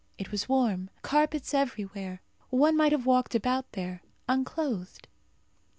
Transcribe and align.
It 0.17 0.31
was 0.31 0.49
warm. 0.49 0.89
Carpets 1.03 1.53
everywhere. 1.53 2.23
One 2.49 2.75
might 2.75 2.91
have 2.91 3.05
walked 3.05 3.35
about 3.35 3.71
there, 3.73 4.01
unclothed. 4.27 5.07